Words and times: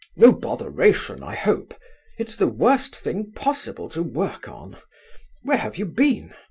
"No 0.15 0.31
botheration, 0.33 1.21
I 1.21 1.35
hope? 1.35 1.75
It's 2.17 2.35
the 2.35 2.47
worst 2.47 2.95
thing 2.95 3.31
possible 3.35 3.87
to 3.89 4.01
work 4.01 4.47
on. 4.49 4.77
Where 5.43 5.57
have 5.59 5.77
you 5.77 5.85
been? 5.85 6.33